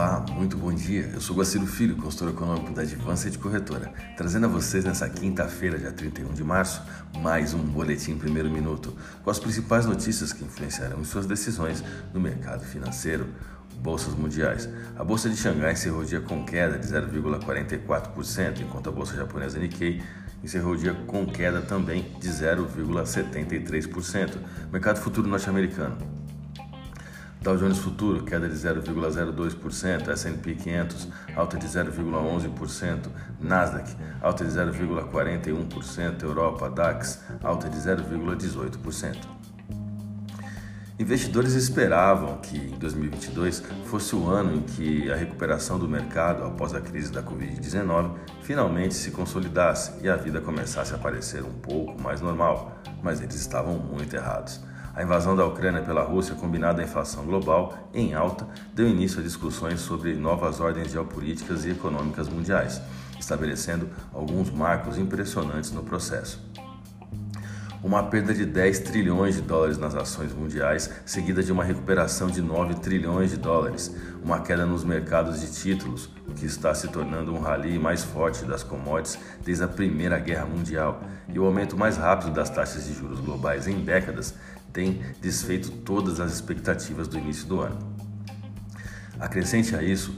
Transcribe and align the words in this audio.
Olá, 0.00 0.24
muito 0.32 0.56
bom 0.56 0.72
dia. 0.72 1.10
Eu 1.12 1.20
sou 1.20 1.36
Guaciro 1.36 1.66
Filho, 1.66 1.94
consultor 1.94 2.30
econômico 2.30 2.72
da 2.72 2.80
Advância 2.80 3.30
de 3.30 3.36
Corretora, 3.36 3.92
trazendo 4.16 4.46
a 4.46 4.48
vocês 4.48 4.82
nessa 4.82 5.06
quinta-feira, 5.10 5.78
dia 5.78 5.92
31 5.92 6.32
de 6.32 6.42
março, 6.42 6.80
mais 7.18 7.52
um 7.52 7.58
boletim 7.58 8.16
primeiro 8.16 8.50
minuto 8.50 8.96
com 9.22 9.30
as 9.30 9.38
principais 9.38 9.84
notícias 9.84 10.32
que 10.32 10.42
influenciarão 10.42 11.04
suas 11.04 11.26
decisões 11.26 11.84
no 12.14 12.20
mercado 12.20 12.64
financeiro. 12.64 13.26
Bolsas 13.82 14.14
mundiais. 14.14 14.66
A 14.96 15.04
bolsa 15.04 15.28
de 15.28 15.36
Xangai 15.36 15.74
encerrou 15.74 16.00
o 16.00 16.06
dia 16.06 16.22
com 16.22 16.46
queda 16.46 16.78
de 16.78 16.86
0,44%, 16.86 18.62
enquanto 18.62 18.88
a 18.88 18.92
bolsa 18.92 19.14
japonesa 19.14 19.58
Nikkei 19.58 20.00
encerrou 20.42 20.72
o 20.72 20.78
dia 20.78 20.94
com 21.06 21.26
queda 21.26 21.60
também 21.60 22.16
de 22.18 22.28
0,73%. 22.30 24.38
Mercado 24.72 24.98
futuro 24.98 25.28
norte-americano. 25.28 26.19
Dow 27.42 27.56
Jones 27.56 27.78
Futuro, 27.78 28.22
queda 28.22 28.46
de 28.46 28.54
0,02%, 28.54 30.08
S&P 30.08 30.54
500, 30.54 31.08
alta 31.34 31.56
de 31.56 31.66
0,11%, 31.66 33.06
Nasdaq, 33.40 33.96
alta 34.20 34.44
de 34.44 34.50
0,41%, 34.50 36.22
Europa, 36.22 36.68
DAX, 36.68 37.22
alta 37.42 37.70
de 37.70 37.78
0,18%. 37.78 39.16
Investidores 40.98 41.54
esperavam 41.54 42.36
que 42.42 42.58
em 42.58 42.78
2022 42.78 43.62
fosse 43.86 44.14
o 44.14 44.28
ano 44.28 44.56
em 44.56 44.60
que 44.60 45.10
a 45.10 45.16
recuperação 45.16 45.78
do 45.78 45.88
mercado 45.88 46.44
após 46.44 46.74
a 46.74 46.80
crise 46.82 47.10
da 47.10 47.22
Covid-19 47.22 48.16
finalmente 48.42 48.92
se 48.92 49.10
consolidasse 49.12 49.92
e 50.02 50.10
a 50.10 50.16
vida 50.16 50.42
começasse 50.42 50.94
a 50.94 50.98
parecer 50.98 51.42
um 51.42 51.54
pouco 51.54 51.98
mais 52.02 52.20
normal, 52.20 52.78
mas 53.02 53.22
eles 53.22 53.36
estavam 53.36 53.78
muito 53.78 54.14
errados. 54.14 54.60
A 54.94 55.02
invasão 55.02 55.36
da 55.36 55.46
Ucrânia 55.46 55.82
pela 55.82 56.02
Rússia, 56.02 56.34
combinada 56.34 56.82
à 56.82 56.84
inflação 56.84 57.24
global 57.24 57.88
em 57.94 58.12
alta, 58.12 58.46
deu 58.74 58.88
início 58.88 59.20
a 59.20 59.22
discussões 59.22 59.80
sobre 59.80 60.14
novas 60.14 60.58
ordens 60.58 60.90
geopolíticas 60.90 61.64
e 61.64 61.70
econômicas 61.70 62.28
mundiais, 62.28 62.82
estabelecendo 63.18 63.88
alguns 64.12 64.50
marcos 64.50 64.98
impressionantes 64.98 65.70
no 65.70 65.84
processo. 65.84 66.40
Uma 67.82 68.02
perda 68.02 68.34
de 68.34 68.44
10 68.44 68.80
trilhões 68.80 69.36
de 69.36 69.40
dólares 69.40 69.78
nas 69.78 69.94
ações 69.94 70.34
mundiais, 70.34 70.90
seguida 71.06 71.42
de 71.42 71.50
uma 71.50 71.64
recuperação 71.64 72.26
de 72.28 72.42
9 72.42 72.74
trilhões 72.74 73.30
de 73.30 73.38
dólares, 73.38 73.96
uma 74.22 74.40
queda 74.40 74.66
nos 74.66 74.84
mercados 74.84 75.40
de 75.40 75.50
títulos, 75.50 76.10
o 76.28 76.34
que 76.34 76.44
está 76.44 76.74
se 76.74 76.88
tornando 76.88 77.32
um 77.32 77.40
rally 77.40 77.78
mais 77.78 78.04
forte 78.04 78.44
das 78.44 78.62
commodities 78.62 79.18
desde 79.42 79.64
a 79.64 79.68
Primeira 79.68 80.18
Guerra 80.18 80.44
Mundial, 80.44 81.00
e 81.26 81.38
o 81.38 81.46
aumento 81.46 81.74
mais 81.74 81.96
rápido 81.96 82.32
das 82.32 82.50
taxas 82.50 82.84
de 82.84 82.92
juros 82.92 83.20
globais 83.20 83.66
em 83.66 83.80
décadas 83.80 84.34
tem 84.72 85.02
desfeito 85.20 85.70
todas 85.70 86.20
as 86.20 86.32
expectativas 86.32 87.08
do 87.08 87.18
início 87.18 87.46
do 87.46 87.60
ano. 87.60 87.78
Acrescente 89.18 89.74
a 89.76 89.82
isso, 89.82 90.14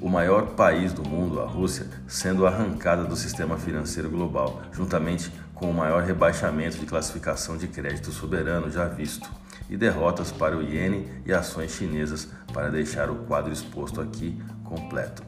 o 0.00 0.08
maior 0.08 0.54
país 0.54 0.92
do 0.92 1.02
mundo, 1.08 1.40
a 1.40 1.46
Rússia, 1.46 1.86
sendo 2.06 2.46
arrancada 2.46 3.04
do 3.04 3.16
sistema 3.16 3.56
financeiro 3.56 4.10
global, 4.10 4.62
juntamente 4.72 5.32
com 5.54 5.70
o 5.70 5.74
maior 5.74 6.02
rebaixamento 6.02 6.78
de 6.78 6.86
classificação 6.86 7.56
de 7.56 7.68
crédito 7.68 8.10
soberano 8.10 8.70
já 8.70 8.86
visto, 8.86 9.28
e 9.68 9.76
derrotas 9.76 10.30
para 10.30 10.56
o 10.56 10.62
iene 10.62 11.08
e 11.24 11.32
ações 11.32 11.72
chinesas 11.72 12.28
para 12.52 12.70
deixar 12.70 13.10
o 13.10 13.16
quadro 13.24 13.52
exposto 13.52 14.00
aqui 14.00 14.38
completo. 14.62 15.22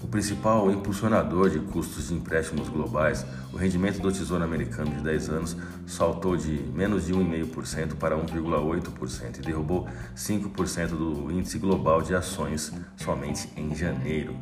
O 0.00 0.06
principal 0.06 0.70
impulsionador 0.70 1.50
de 1.50 1.58
custos 1.58 2.08
de 2.08 2.14
empréstimos 2.14 2.68
globais, 2.68 3.26
o 3.52 3.56
rendimento 3.56 4.00
do 4.00 4.12
Tesouro 4.12 4.44
Americano 4.44 4.94
de 4.94 5.02
10 5.02 5.28
anos 5.28 5.56
saltou 5.86 6.36
de 6.36 6.52
menos 6.72 7.06
de 7.06 7.12
1,5% 7.12 7.94
para 7.96 8.16
1,8% 8.16 9.38
e 9.38 9.40
derrubou 9.40 9.88
5% 10.16 10.88
do 10.90 11.32
índice 11.32 11.58
global 11.58 12.00
de 12.00 12.14
ações 12.14 12.72
somente 12.96 13.48
em 13.56 13.74
janeiro. 13.74 14.36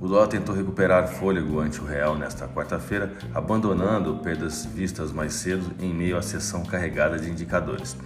O 0.00 0.06
dólar 0.06 0.28
tentou 0.28 0.54
recuperar 0.54 1.08
fôlego 1.08 1.60
ante 1.60 1.80
o 1.80 1.84
real 1.84 2.16
nesta 2.16 2.46
quarta-feira, 2.46 3.12
abandonando 3.34 4.18
perdas 4.18 4.64
vistas 4.64 5.10
mais 5.10 5.32
cedo 5.34 5.72
em 5.80 5.92
meio 5.92 6.16
à 6.16 6.22
sessão 6.22 6.64
carregada 6.64 7.18
de 7.18 7.30
indicadores 7.30 7.96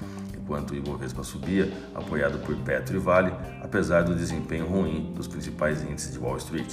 enquanto 0.46 0.70
o 0.70 0.76
Ibovespa 0.76 1.24
subia, 1.24 1.72
apoiado 1.92 2.38
por 2.38 2.54
Petro 2.58 2.96
e 2.96 3.00
Vale, 3.00 3.32
apesar 3.60 4.04
do 4.04 4.14
desempenho 4.14 4.64
ruim 4.64 5.12
dos 5.12 5.26
principais 5.26 5.82
índices 5.82 6.12
de 6.12 6.18
Wall 6.20 6.36
Street. 6.36 6.72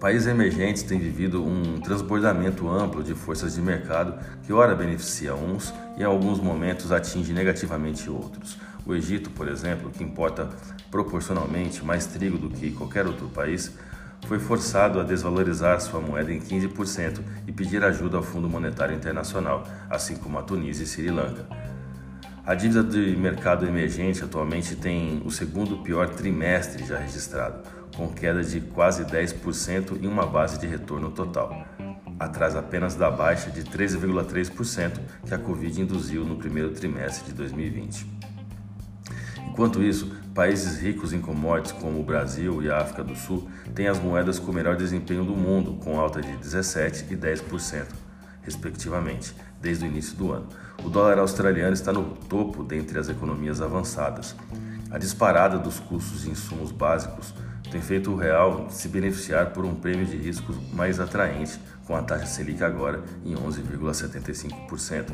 Países 0.00 0.26
emergentes 0.26 0.82
têm 0.82 0.98
vivido 0.98 1.44
um 1.44 1.78
transbordamento 1.80 2.68
amplo 2.68 3.04
de 3.04 3.14
forças 3.14 3.54
de 3.54 3.62
mercado 3.62 4.18
que 4.44 4.52
ora 4.52 4.74
beneficia 4.74 5.34
uns 5.34 5.72
e 5.96 6.00
em 6.00 6.04
alguns 6.04 6.40
momentos 6.40 6.90
atinge 6.90 7.32
negativamente 7.32 8.10
outros. 8.10 8.58
O 8.84 8.94
Egito, 8.94 9.30
por 9.30 9.46
exemplo, 9.46 9.90
que 9.90 10.02
importa 10.02 10.48
proporcionalmente 10.90 11.84
mais 11.84 12.06
trigo 12.06 12.38
do 12.38 12.50
que 12.50 12.72
qualquer 12.72 13.06
outro 13.06 13.28
país, 13.28 13.72
foi 14.26 14.38
forçado 14.38 14.98
a 14.98 15.04
desvalorizar 15.04 15.80
sua 15.80 16.00
moeda 16.00 16.32
em 16.32 16.40
15% 16.40 17.20
e 17.46 17.52
pedir 17.52 17.84
ajuda 17.84 18.16
ao 18.16 18.22
Fundo 18.22 18.48
Monetário 18.48 18.96
Internacional, 18.96 19.64
assim 19.88 20.16
como 20.16 20.38
a 20.38 20.42
Tunísia 20.42 20.82
e 20.82 20.86
Sri 20.86 21.10
Lanka. 21.10 21.69
A 22.50 22.54
dívida 22.56 22.82
de 22.82 23.16
mercado 23.16 23.64
emergente 23.64 24.24
atualmente 24.24 24.74
tem 24.74 25.22
o 25.24 25.30
segundo 25.30 25.84
pior 25.84 26.08
trimestre 26.08 26.84
já 26.84 26.98
registrado, 26.98 27.60
com 27.96 28.08
queda 28.08 28.42
de 28.42 28.60
quase 28.60 29.04
10% 29.04 30.02
em 30.02 30.08
uma 30.08 30.26
base 30.26 30.58
de 30.58 30.66
retorno 30.66 31.12
total, 31.12 31.64
atrás 32.18 32.56
apenas 32.56 32.96
da 32.96 33.08
baixa 33.08 33.52
de 33.52 33.62
13,3% 33.62 34.98
que 35.24 35.32
a 35.32 35.38
Covid 35.38 35.80
induziu 35.80 36.24
no 36.24 36.38
primeiro 36.38 36.72
trimestre 36.72 37.26
de 37.26 37.34
2020. 37.34 38.04
Enquanto 39.46 39.80
isso, 39.80 40.10
países 40.34 40.80
ricos 40.80 41.12
em 41.12 41.20
commodities 41.20 41.80
como 41.80 42.00
o 42.00 42.04
Brasil 42.04 42.60
e 42.64 42.68
a 42.68 42.78
África 42.78 43.04
do 43.04 43.14
Sul 43.14 43.48
têm 43.76 43.86
as 43.86 44.00
moedas 44.00 44.40
com 44.40 44.52
melhor 44.52 44.74
desempenho 44.74 45.24
do 45.24 45.36
mundo, 45.36 45.74
com 45.74 46.00
alta 46.00 46.20
de 46.20 46.32
17% 46.32 47.12
e 47.12 47.16
10%, 47.16 47.86
respectivamente, 48.42 49.36
desde 49.60 49.84
o 49.84 49.88
início 49.88 50.16
do 50.16 50.32
ano. 50.32 50.46
O 50.84 50.88
dólar 50.88 51.18
australiano 51.18 51.74
está 51.74 51.92
no 51.92 52.04
topo 52.28 52.64
dentre 52.64 52.98
as 52.98 53.08
economias 53.08 53.60
avançadas. 53.60 54.34
A 54.90 54.98
disparada 54.98 55.58
dos 55.58 55.78
custos 55.78 56.22
de 56.22 56.30
insumos 56.30 56.72
básicos 56.72 57.34
tem 57.70 57.80
feito 57.80 58.10
o 58.10 58.16
real 58.16 58.66
se 58.70 58.88
beneficiar 58.88 59.50
por 59.52 59.64
um 59.64 59.74
prêmio 59.74 60.04
de 60.04 60.16
risco 60.16 60.52
mais 60.72 60.98
atraente, 60.98 61.60
com 61.86 61.94
a 61.94 62.02
taxa 62.02 62.26
Selic 62.26 62.62
agora 62.64 63.02
em 63.24 63.34
11,75%. 63.34 65.12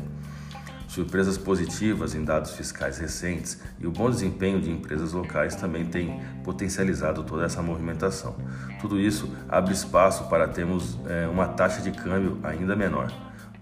Surpresas 0.87 1.37
positivas 1.37 2.15
em 2.15 2.23
dados 2.23 2.51
fiscais 2.51 2.97
recentes 2.97 3.59
e 3.77 3.85
o 3.85 3.91
bom 3.91 4.09
desempenho 4.09 4.59
de 4.59 4.71
empresas 4.71 5.11
locais 5.11 5.53
também 5.55 5.85
têm 5.85 6.19
potencializado 6.43 7.23
toda 7.23 7.45
essa 7.45 7.61
movimentação. 7.61 8.35
Tudo 8.79 8.99
isso 8.99 9.29
abre 9.49 9.73
espaço 9.73 10.29
para 10.29 10.47
termos 10.47 10.97
é, 11.07 11.27
uma 11.27 11.47
taxa 11.49 11.81
de 11.81 11.91
câmbio 11.91 12.39
ainda 12.41 12.75
menor. 12.75 13.11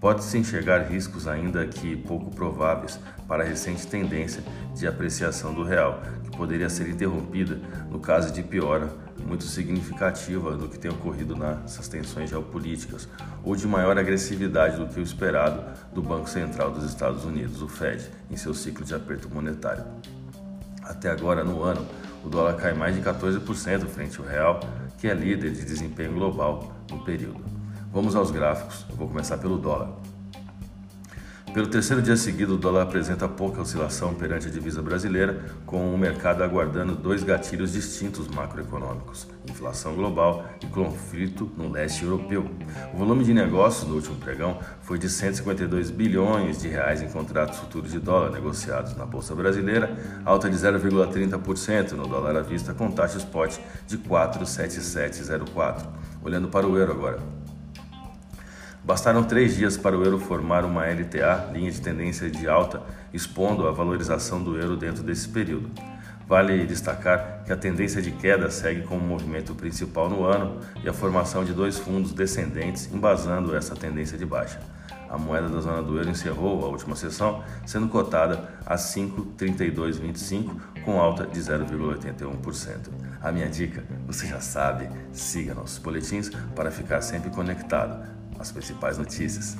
Pode-se 0.05 0.37
enxergar 0.37 0.83
riscos 0.83 1.27
ainda 1.27 1.65
que 1.65 1.95
pouco 1.95 2.29
prováveis 2.29 2.99
para 3.27 3.43
a 3.43 3.47
recente 3.47 3.87
tendência 3.87 4.43
de 4.75 4.85
apreciação 4.85 5.51
do 5.51 5.63
real, 5.63 5.99
que 6.23 6.37
poderia 6.37 6.69
ser 6.69 6.87
interrompida 6.87 7.59
no 7.89 7.99
caso 7.99 8.31
de 8.31 8.43
piora 8.43 8.87
muito 9.25 9.45
significativa 9.45 10.55
do 10.55 10.69
que 10.69 10.77
tem 10.77 10.91
ocorrido 10.91 11.35
nessas 11.35 11.87
tensões 11.87 12.29
geopolíticas, 12.29 13.09
ou 13.43 13.55
de 13.55 13.67
maior 13.67 13.97
agressividade 13.97 14.77
do 14.77 14.85
que 14.85 14.99
o 14.99 15.03
esperado 15.03 15.63
do 15.91 16.03
Banco 16.03 16.29
Central 16.29 16.69
dos 16.69 16.83
Estados 16.83 17.25
Unidos, 17.25 17.63
o 17.63 17.67
Fed, 17.67 18.07
em 18.29 18.37
seu 18.37 18.53
ciclo 18.53 18.85
de 18.85 18.93
aperto 18.93 19.27
monetário. 19.27 19.85
Até 20.83 21.09
agora, 21.09 21.43
no 21.43 21.63
ano, 21.63 21.83
o 22.23 22.29
dólar 22.29 22.57
cai 22.57 22.75
mais 22.75 22.95
de 22.95 23.01
14% 23.01 23.87
frente 23.87 24.19
ao 24.19 24.25
real, 24.27 24.59
que 24.99 25.07
é 25.07 25.15
líder 25.15 25.49
de 25.53 25.65
desempenho 25.65 26.13
global 26.13 26.75
no 26.91 27.03
período. 27.03 27.64
Vamos 27.95 28.13
aos 28.13 28.29
gráficos. 28.29 28.85
Eu 28.89 28.97
vou 28.97 29.07
começar 29.07 29.37
pelo 29.37 29.57
dólar. 29.57 29.87
Pelo 31.53 31.67
terceiro 31.67 32.01
dia 32.01 32.17
seguido, 32.17 32.55
o 32.55 32.57
dólar 32.57 32.81
apresenta 32.81 33.25
pouca 33.25 33.61
oscilação 33.61 34.13
perante 34.13 34.49
a 34.49 34.51
divisa 34.51 34.81
brasileira, 34.81 35.45
com 35.65 35.95
o 35.95 35.97
mercado 35.97 36.43
aguardando 36.43 36.93
dois 36.93 37.23
gatilhos 37.23 37.71
distintos 37.71 38.27
macroeconômicos: 38.27 39.29
inflação 39.49 39.95
global 39.95 40.43
e 40.61 40.65
conflito 40.65 41.49
no 41.55 41.71
leste 41.71 42.03
europeu. 42.03 42.45
O 42.93 42.97
volume 42.97 43.23
de 43.23 43.33
negócios 43.33 43.87
no 43.87 43.95
último 43.95 44.17
pregão 44.17 44.59
foi 44.81 44.99
de 44.99 45.07
152 45.07 45.89
bilhões 45.89 46.61
de 46.61 46.67
reais 46.67 47.01
em 47.01 47.07
contratos 47.07 47.59
futuros 47.59 47.93
de 47.93 47.99
dólar 47.99 48.29
negociados 48.29 48.93
na 48.97 49.05
bolsa 49.05 49.33
brasileira, 49.33 49.97
alta 50.25 50.49
de 50.49 50.57
0,30% 50.57 51.93
no 51.93 52.05
dólar 52.09 52.35
à 52.35 52.41
vista, 52.41 52.73
com 52.73 52.91
taxa 52.91 53.19
spot 53.19 53.57
de 53.87 53.97
47704. 53.99 55.87
Olhando 56.21 56.49
para 56.49 56.67
o 56.67 56.77
euro 56.77 56.91
agora. 56.91 57.44
Bastaram 58.85 59.23
três 59.23 59.55
dias 59.57 59.77
para 59.77 59.97
o 59.97 60.03
euro 60.03 60.19
formar 60.19 60.63
uma 60.63 60.85
LTA, 60.85 61.49
linha 61.51 61.71
de 61.71 61.81
tendência 61.81 62.29
de 62.29 62.47
alta, 62.47 62.83
expondo 63.11 63.67
a 63.67 63.71
valorização 63.71 64.43
do 64.43 64.59
euro 64.59 64.77
dentro 64.77 65.01
desse 65.01 65.27
período. 65.27 65.71
Vale 66.27 66.67
destacar 66.67 67.43
que 67.43 67.51
a 67.51 67.57
tendência 67.57 67.99
de 67.99 68.11
queda 68.11 68.47
segue 68.51 68.83
como 68.83 69.01
movimento 69.01 69.55
principal 69.55 70.07
no 70.07 70.23
ano 70.23 70.59
e 70.83 70.87
a 70.87 70.93
formação 70.93 71.43
de 71.43 71.51
dois 71.51 71.79
fundos 71.79 72.13
descendentes 72.13 72.87
embasando 72.93 73.55
essa 73.55 73.75
tendência 73.75 74.19
de 74.19 74.25
baixa. 74.25 74.61
A 75.09 75.17
moeda 75.17 75.49
da 75.49 75.61
zona 75.61 75.81
do 75.81 75.97
euro 75.97 76.11
encerrou 76.11 76.63
a 76.63 76.67
última 76.67 76.95
sessão 76.95 77.43
sendo 77.65 77.87
cotada 77.87 78.51
a 78.67 78.75
5,3225 78.75 80.57
com 80.83 80.99
alta 80.99 81.25
de 81.25 81.39
0,81%. 81.39 82.89
A 83.19 83.31
minha 83.31 83.49
dica, 83.49 83.83
você 84.05 84.27
já 84.27 84.39
sabe, 84.39 84.87
siga 85.11 85.55
nossos 85.55 85.79
boletins 85.79 86.29
para 86.55 86.69
ficar 86.69 87.01
sempre 87.01 87.31
conectado 87.31 88.24
às 88.39 88.51
principais 88.51 88.97
notícias. 88.97 89.55